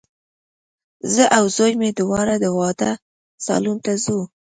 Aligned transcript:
زه 1.13 1.23
او 1.37 1.43
زوی 1.55 1.73
مي 1.81 1.89
دواړه 1.99 2.35
د 2.39 2.45
واده 2.59 2.91
سالون 3.45 3.77
ته 3.85 3.91
ځو 4.03 4.19